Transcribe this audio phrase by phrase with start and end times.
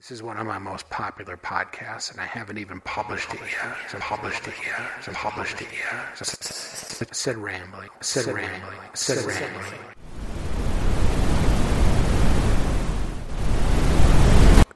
[0.00, 3.76] This is one of my most popular podcasts, and I haven't even published it yet.
[3.90, 5.04] So published it yet.
[5.04, 6.16] So published it yet.
[6.16, 6.24] So
[7.12, 7.90] said rambling.
[8.00, 8.78] Said rambling.
[8.94, 9.78] Said rambling.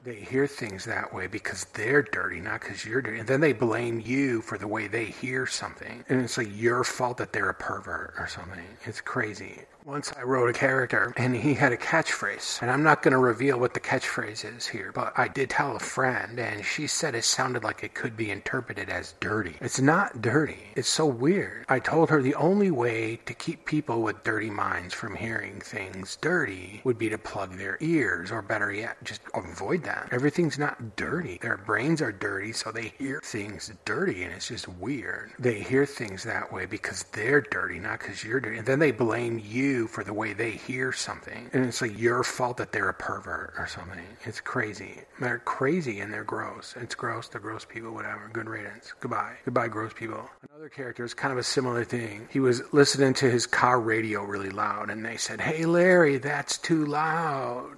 [0.05, 3.17] They hear things that way because they're dirty, not because you're dirty.
[3.17, 6.05] And then they blame you for the way they hear something.
[6.07, 8.63] And it's like your fault that they're a pervert or something.
[8.83, 9.63] It's crazy.
[9.83, 12.61] Once I wrote a character and he had a catchphrase.
[12.61, 15.75] And I'm not going to reveal what the catchphrase is here, but I did tell
[15.75, 19.55] a friend and she said it sounded like it could be interpreted as dirty.
[19.61, 20.71] It's not dirty.
[20.75, 21.65] It's so weird.
[21.69, 26.15] I told her the only way to keep people with dirty minds from hearing things
[26.19, 29.94] dirty would be to plug their ears, or better yet, just avoid that.
[30.11, 31.39] Everything's not dirty.
[31.41, 35.31] Their brains are dirty, so they hear things dirty, and it's just weird.
[35.39, 38.57] They hear things that way because they're dirty, not because you're dirty.
[38.57, 41.49] And then they blame you for the way they hear something.
[41.53, 43.99] And it's like your fault that they're a pervert or something.
[44.23, 45.01] It's crazy.
[45.19, 46.75] They're crazy and they're gross.
[46.79, 47.27] It's gross.
[47.27, 48.29] They're gross people, whatever.
[48.33, 48.93] Good riddance.
[48.99, 49.35] Goodbye.
[49.45, 50.29] Goodbye, gross people.
[50.49, 52.27] Another character is kind of a similar thing.
[52.31, 56.57] He was listening to his car radio really loud and they said, Hey, Larry, that's
[56.57, 57.77] too loud.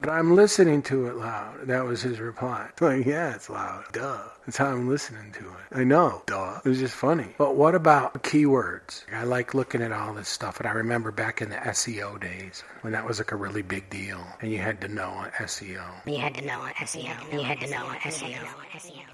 [0.00, 1.66] But I'm listening to it loud.
[1.66, 2.68] That was his reply.
[2.80, 3.84] Like, yeah, it's loud.
[3.92, 4.22] Duh.
[4.46, 5.76] That's how I'm listening to it.
[5.80, 6.22] I know.
[6.26, 6.60] Duh.
[6.64, 7.34] It was just funny.
[7.36, 9.02] But what about keywords?
[9.12, 10.60] I like looking at all this stuff.
[10.60, 13.90] And I remember back in the SEO days when that was like a really big
[13.90, 14.24] deal.
[14.40, 15.84] And you had to know SEO.
[16.06, 17.32] You had to know SEO.
[17.32, 18.38] You had to know SEO.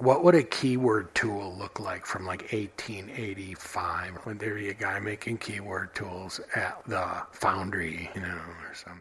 [0.01, 5.01] What would a keyword tool look like from like 1885 when there was a guy
[5.01, 9.01] making keyword tools at the foundry, you know, or something?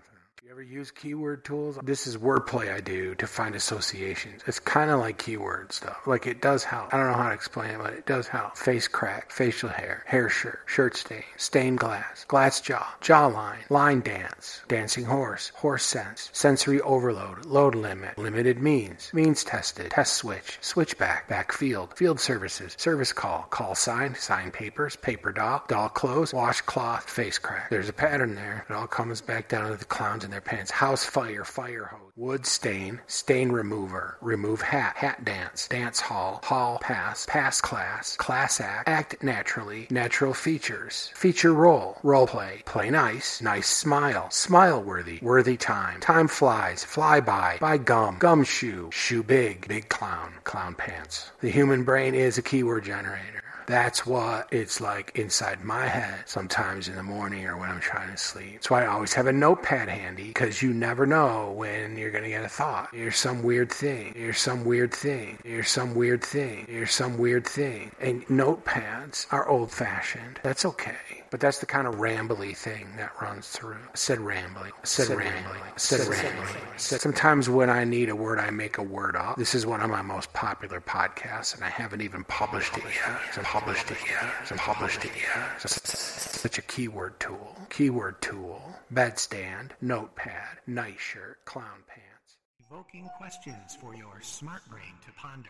[0.51, 1.79] Ever use keyword tools?
[1.83, 4.41] This is wordplay I do to find associations.
[4.45, 6.05] It's kind of like keyword stuff.
[6.05, 6.93] Like it does help.
[6.93, 8.57] I don't know how to explain it, but it does help.
[8.57, 14.61] Face crack, facial hair, hair shirt, shirt stain, stained glass, glass jaw, jawline, line dance,
[14.67, 21.29] dancing horse, horse sense, sensory overload, load limit, limited means, means tested, test switch, switchback,
[21.29, 27.37] backfield, field services, service call, call sign, sign papers, paper doll, doll clothes, washcloth, face
[27.37, 27.69] crack.
[27.69, 28.65] There's a pattern there.
[28.69, 30.71] It all comes back down to the clowns and their pants.
[30.71, 32.11] House fire, fire hose.
[32.15, 34.17] Wood stain, stain remover.
[34.19, 35.67] Remove hat, hat dance.
[35.67, 38.17] Dance hall, hall pass, pass class.
[38.17, 39.87] Class act, act naturally.
[39.89, 41.11] Natural features.
[41.15, 42.63] Feature role, role play.
[42.65, 44.29] Play nice, nice smile.
[44.31, 45.99] Smile worthy, worthy time.
[46.01, 47.57] Time flies, fly by.
[47.61, 48.89] Buy gum, gum shoe.
[48.91, 51.31] Shoe big, big clown, clown pants.
[51.41, 53.42] The human brain is a keyword generator.
[53.67, 58.11] That's what it's like inside my head sometimes in the morning or when I'm trying
[58.11, 58.53] to sleep.
[58.53, 62.23] That's why I always have a notepad handy because you never know when you're going
[62.23, 62.93] to get a thought.
[62.93, 64.13] You're some weird thing.
[64.17, 65.39] You're some weird thing.
[65.43, 66.67] You're some weird thing.
[66.69, 67.91] You're some weird thing.
[67.99, 70.39] And notepads are old fashioned.
[70.43, 71.22] That's okay.
[71.33, 73.73] But that's the kind of rambly thing that runs through.
[73.73, 74.71] I said rambling.
[74.71, 75.43] I said, said rambling.
[75.43, 75.61] rambling.
[75.63, 76.35] I said, said rambling.
[76.35, 76.63] rambling.
[76.77, 79.35] Said, sometimes when I need a word, I make a word up.
[79.37, 83.19] This is one of my most popular podcasts, and I haven't even published it yet.
[83.33, 84.31] So published it yet.
[84.45, 85.59] So published it yet.
[85.59, 87.57] So such a keyword tool.
[87.71, 88.61] Keyword tool.
[88.93, 89.71] Bedstand.
[89.81, 90.59] Notepad.
[90.67, 91.43] Night shirt.
[91.45, 92.37] Clown pants.
[92.69, 95.49] Evoking questions for your smart brain to ponder.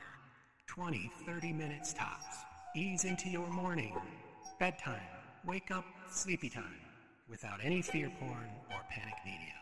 [0.68, 2.38] 20, 30 minutes tops.
[2.74, 3.98] Ease into your morning.
[4.62, 6.80] Bedtime wake up, sleepy time,
[7.30, 9.54] without any fear porn or panic media.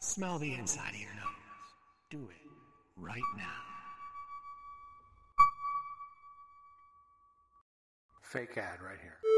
[0.00, 1.24] Smell the inside of your nose.
[2.10, 2.50] Do it
[2.96, 3.44] right now.
[8.22, 9.28] Fake ad right here.